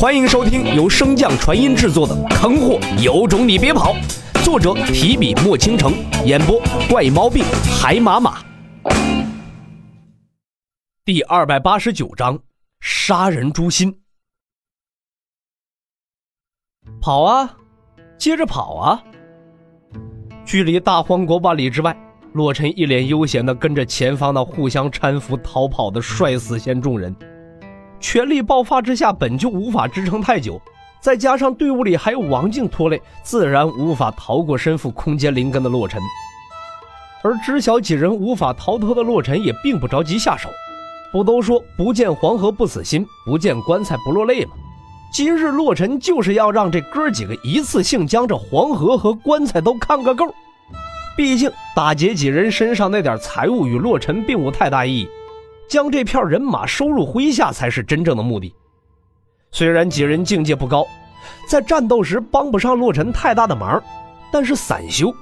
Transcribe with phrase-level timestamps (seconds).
[0.00, 3.92] 欢迎收听由升降传音制作的《坑货有种你别跑》，
[4.42, 5.92] 作者提笔墨倾城，
[6.24, 6.58] 演播
[6.88, 7.44] 怪毛病
[7.78, 8.42] 海马马。
[11.04, 12.38] 第二百八十九章：
[12.80, 13.94] 杀人诛心。
[17.02, 17.54] 跑啊，
[18.16, 19.04] 接着跑啊！
[20.46, 21.94] 距离大荒国万里之外，
[22.32, 27.14] 洛尘一脸悠闲的跟着前方那互相搀扶逃跑的帅死仙众人。
[28.00, 30.60] 全力爆发之下，本就无法支撑太久，
[31.00, 36.00] 再加上队伍里还有王静拖累，自然无法逃过身负空间灵根的洛尘。
[37.22, 40.48] 而知晓几人无法逃脱的洛尘也并不着急下手。
[41.12, 44.52] 不都说不见黄河不死心，不见棺材不落泪吗？
[45.12, 50.24] 今日洛尘就是要让这哥几个一次性将这黄河和棺材都看个够。
[51.16, 55.08] 毕竟打劫几人身上那点财物与洛尘并无太大意义。
[55.70, 58.52] 将这片人马收入麾下才是真正的目的。
[59.52, 60.84] 虽然几人境界不高，
[61.48, 63.80] 在战斗时帮不上洛尘太大的忙，
[64.32, 65.14] 但是散修，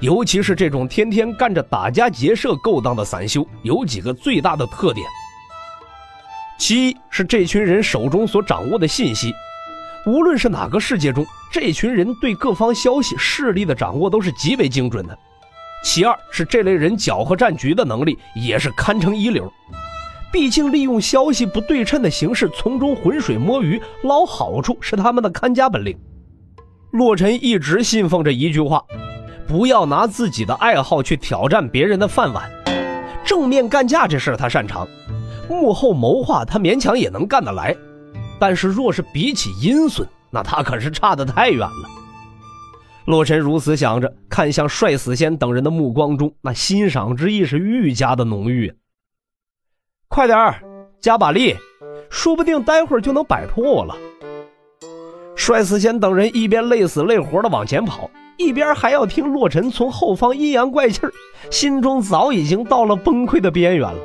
[0.00, 5.06] 尤其是这种天天干着打家劫舍勾当的散修，有几个最大的特点。
[6.58, 9.32] 其一是这群人手中所掌握的信息，
[10.04, 15.16] 无论是哪个世界中，这群人对各方消息势力的掌握都是极为精准的。
[15.84, 19.52] 其二是这类人搅和战局的能力也是堪称一流。
[20.32, 25.94] 毕竟，利用消息不对称的形式从中浑水摸鱼捞好处是他们的看家本领。
[26.90, 28.82] 洛尘一直信奉着一句话：
[29.46, 32.50] 不要拿自己的爱好去挑战别人的饭碗。
[33.24, 34.88] 正面干架这事他擅长，
[35.48, 37.76] 幕后谋划他勉强也能干得来。
[38.40, 41.88] 但是，若是比起阴损，那他可是差得太远了。
[43.04, 48.72] 洛尘如此想着，看向帅死仙等人的目光中，那欣赏之意是愈加的浓郁。
[50.12, 50.60] 快点儿，
[51.00, 51.56] 加把力，
[52.10, 53.96] 说不定待会儿就能摆脱我了。
[55.34, 61.12] 帅死仙等人一边累死累活的往前跑，一边还要听洛尘从后方阴阳怪气儿，
[61.50, 64.00] 心中早已经到了崩溃的边缘了。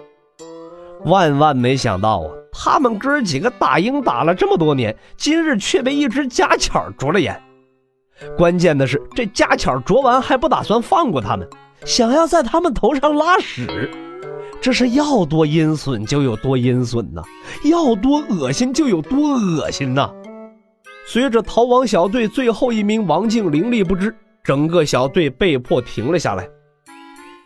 [1.03, 7.38] 万万没想到啊，他们哥几个打鹰打了这么多年，今日却被一只家巧啄了眼。
[8.38, 11.45] 关键的是，这家巧啄完还不打算放过他们，
[11.84, 13.91] 想要在他们头上拉屎。
[14.59, 17.22] 这是要多阴损就有多阴损呐，
[17.63, 20.12] 要多恶心就有多恶心呐！
[21.07, 24.13] 随着逃亡小队最后一名王静灵力不支，
[24.44, 26.47] 整个小队被迫停了下来。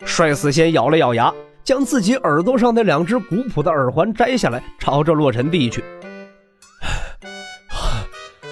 [0.04, 1.32] 帅死仙咬了咬牙，
[1.64, 5.84] 将自己耳朵上那两只古朴的耳环摘下来，朝着洛尘递去。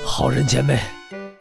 [0.06, 0.78] 好人前辈，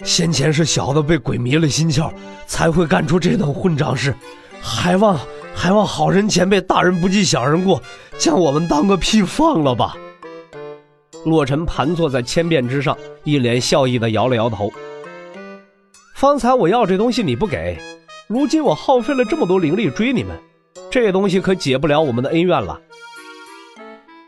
[0.03, 2.11] 先前是小的被鬼迷了心窍，
[2.47, 4.15] 才会干出这等混账事，
[4.63, 5.19] 还望。
[5.61, 7.83] 还望好人前辈大人不计小人过，
[8.17, 9.97] 将我们当个屁放了吧。
[11.25, 14.73] 洛尘盘坐在千变之上，一脸笑意的摇了摇头。
[16.15, 17.77] 方才我要这东西你不给，
[18.29, 20.39] 如今我耗费了这么多灵力追你们，
[20.93, 22.81] 这东西可解不了我们的恩怨了。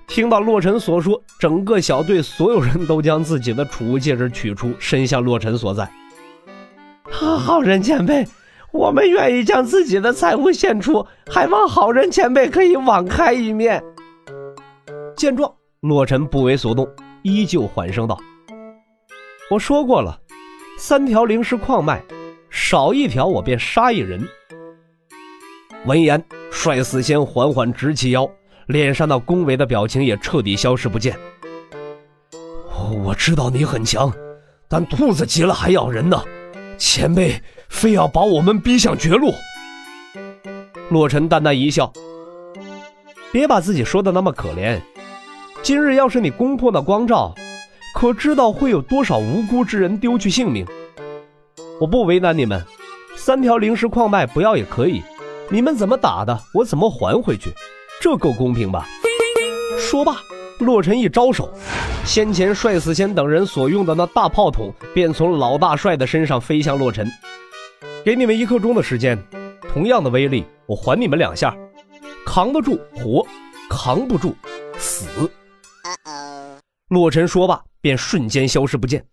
[0.08, 5.88] 听到洛尘所说，整个小队所有人都将自己的储物戒指取出，伸向洛尘所在。
[7.08, 8.26] 好人前辈。
[8.72, 13.82] 我们愿意将自己的财物献出，还望好人前辈可以网开一面。
[15.16, 16.88] 见状，洛尘不为所动，
[17.22, 18.18] 依旧缓声道
[19.50, 20.18] ：“我说过了，
[20.78, 22.02] 三条灵石矿脉，
[22.48, 24.26] 少一条我便杀一人。”
[25.86, 28.28] 闻言，帅死仙缓缓直起腰，
[28.66, 31.16] 脸上那恭维的表情也彻底消失不见。
[33.04, 34.12] 我知道你很强，
[34.68, 36.22] 但兔子急了还咬人呢，
[36.80, 37.40] 前辈。
[37.70, 39.32] 非要把我们逼向绝路。
[40.90, 41.90] 洛尘淡淡一笑
[43.32, 44.78] ：“别把自己说的那么可怜。
[45.62, 47.32] 今日要是你攻破那光照，
[47.94, 50.66] 可知道会有多少无辜之人丢去性命？
[51.80, 52.60] 我不为难你们，
[53.16, 55.00] 三条灵石矿脉不要也可以。
[55.48, 57.52] 你们怎么打的，我怎么还回去，
[58.00, 58.86] 这够公平吧？”
[59.78, 60.16] 说罢，
[60.60, 61.52] 洛尘一招手，
[62.04, 67.10] 先前帅死仙等人所用的那大炮筒便从老大帅的身上飞向洛尘。
[68.04, 69.18] 给你们一刻钟的时间，
[69.72, 71.56] 同样的威力，我还你们两下，
[72.24, 73.26] 扛得住活，
[73.68, 74.34] 扛不住
[74.78, 75.06] 死。
[76.88, 79.04] 洛尘说罢，便瞬间消失不见，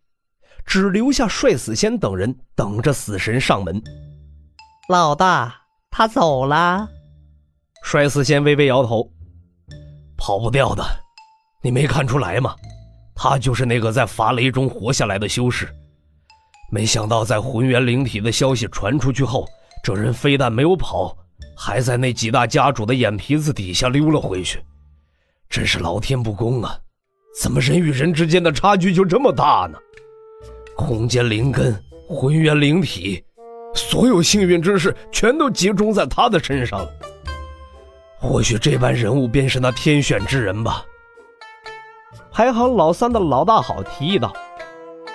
[0.65, 3.81] 只留下帅死仙等人等着死神上门。
[4.89, 5.53] 老大，
[5.91, 6.87] 他走了。
[7.83, 9.11] 帅死仙微微摇头，
[10.17, 10.83] 跑不掉的，
[11.61, 12.55] 你没看出来吗？
[13.15, 15.67] 他就是那个在伐雷中活下来的修士。
[16.71, 19.47] 没想到，在浑元灵体的消息传出去后，
[19.83, 21.17] 这人非但没有跑，
[21.57, 24.59] 还在那几大家主的眼皮子底下溜了回去。
[25.49, 26.77] 真是老天不公啊！
[27.41, 29.79] 怎么人与人之间的差距就这么大呢？
[30.75, 31.73] 空间灵根，
[32.07, 33.23] 浑元灵体，
[33.73, 36.93] 所有幸运之事全都集中在他的身上了。
[38.19, 40.85] 或许这般人物便是那天选之人吧。
[42.37, 44.31] 排行老三的老大好提议道：“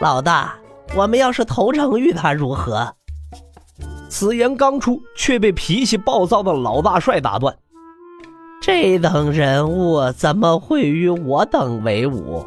[0.03, 0.57] 老大，
[0.97, 2.95] 我们要是投诚于他如何？”
[4.11, 7.57] 此言刚出，却被脾气暴躁的老大帅打断。
[8.61, 12.45] 这等人物怎么会与我等为伍？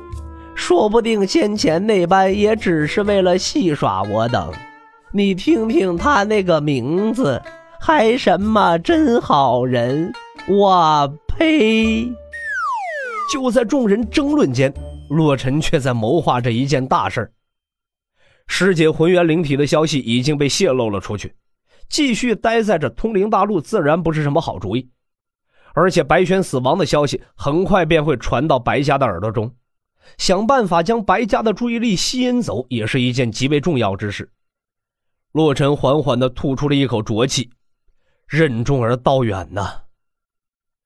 [0.55, 4.51] 说不定先前那般也只是为了戏耍我等。
[5.13, 7.41] 你听听他那个名字，
[7.79, 10.11] 还什么真好人？
[10.49, 12.11] 我呸！
[13.31, 14.73] 就在众人争论间，
[15.09, 17.31] 洛尘却在谋划着一件大事
[18.47, 21.35] 师姐浑元灵体的消息已经被泄露了出去，
[21.89, 24.89] 继续待在这通灵大陆自然不是什么好主意。
[25.73, 29.53] 而且白轩死亡的消息很快便会传到白家的耳朵中，
[30.17, 34.31] 想办法将白家的注意力吸引走，也是一件极为重要之事。
[35.31, 37.49] 洛尘缓缓地吐出了一口浊气，
[38.27, 39.84] 任重而道远呐。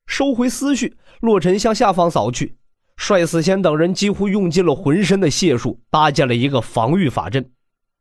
[0.09, 2.57] 收回思绪，洛尘向下方扫去，
[2.97, 7.51] 帅死仙等人几乎用尽了浑身的解数，搭建了一个防御法阵。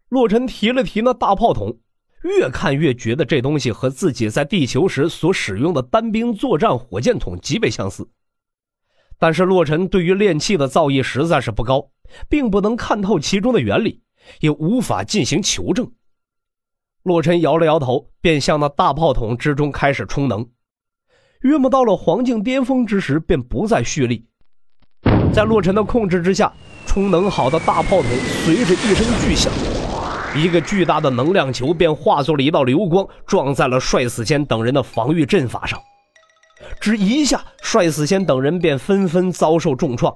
[0.09, 1.79] 洛尘提了提那大炮筒。
[2.25, 8.09] 越看越觉得这东西和自己在地球时所使用的单兵作战火箭筒极为相似，
[9.19, 11.91] 但是洛尘对于炼器的造诣实在是不高，
[12.29, 14.03] 并不能看透其中的原理，
[14.41, 15.93] 也无法进行求证。
[17.05, 20.49] 洛尘摇了摇头，便向那大炮筒之中开始充能。
[21.43, 24.25] 约莫到了黄境巅峰之时，便不再蓄力。
[25.33, 26.53] 在洛尘的控制之下，
[26.85, 28.11] 充能好的大炮筒
[28.45, 29.53] 随着一声巨响。
[30.37, 35.79] 一个巨大的能量球便化作了一道流光，撞在了帅死仙等人的防御阵法上。
[36.81, 40.15] 只一下，帅死仙等人便纷纷遭受重创，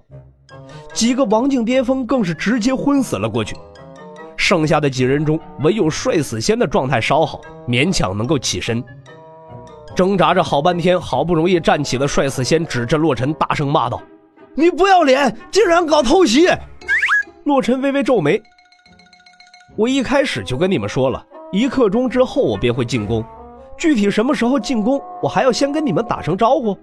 [0.93, 3.57] 几个王境巅峰更是直接昏死了过去。
[4.37, 8.83] 剩下的几人中，唯有帅死仙的状态稍好，勉强能够起身。
[9.95, 14.01] 挣扎着好半天，好不容易站起的帅死仙指着洛尘大声骂道
[14.57, 16.49] ：“你不要脸，竟然搞偷袭！”
[17.45, 18.41] 洛尘微微皱眉。
[19.77, 23.25] 我一开始就跟你们说了，一刻钟之后我便会进攻，
[23.77, 26.77] 具体什么时候进攻，我还要先跟你们打声招呼。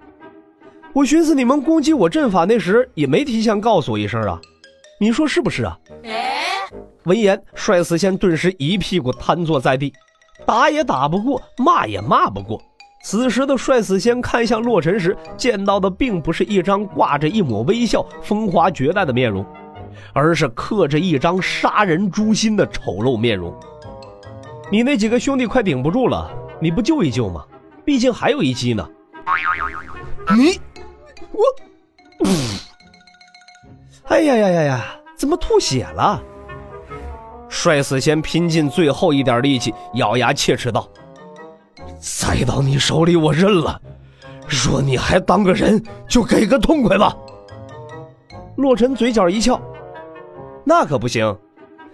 [0.92, 4.40] 我寻思你们攻击我阵法那时也没提前告诉我一声啊，
[4.98, 5.78] 你说是不是啊？
[7.04, 9.92] 闻言，帅死仙顿时一屁股瘫坐在地，
[10.44, 12.60] 打也打不过，骂也骂不过。
[13.02, 19.44] 此时的帅死仙看向洛尘时，见到的并不是一张挂着一抹微笑、风华绝代的面容。
[20.12, 23.54] 而是刻着一张杀人诛心的丑陋面容。
[24.70, 26.30] 你那几个兄弟快顶不住了，
[26.60, 27.44] 你不救一救吗？
[27.84, 28.88] 毕竟还有一击呢。
[30.36, 30.60] 你，
[31.32, 31.42] 我，
[34.04, 34.84] 哎呀呀呀呀！
[35.16, 36.22] 怎么吐血了？
[37.48, 40.88] 帅死仙拼尽最后一点力气，咬牙切齿道
[42.00, 43.80] ：“栽到你手里，我认了。
[44.48, 47.14] 若你还当个人，就给个痛快吧。”
[48.56, 49.60] 洛尘嘴角一翘。
[50.64, 51.38] 那可不行，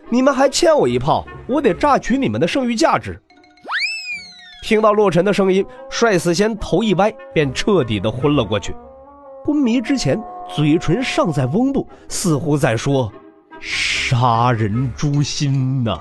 [0.08, 3.20] 你们还欠我一炮，我得榨取你们的剩余价值。
[4.62, 8.74] 听到洛尘的声音，帅死仙头一歪，便彻底的昏了过去。
[9.44, 13.12] 昏迷之前，嘴唇尚在嗡动，似乎在说
[13.60, 16.00] ：“杀人诛心呐。”